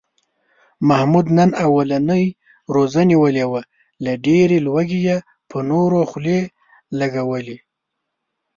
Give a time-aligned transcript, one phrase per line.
[0.89, 2.25] محمود نن اولنۍ
[2.75, 3.61] روژه نیولې وه،
[4.03, 5.17] له ډېرې لوږې یې
[5.49, 6.39] په نورو خولې
[6.99, 7.57] لږولې.